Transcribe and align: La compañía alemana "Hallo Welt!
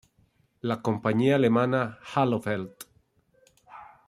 La 0.61 0.81
compañía 0.81 1.35
alemana 1.35 1.99
"Hallo 2.01 2.41
Welt! 2.43 2.85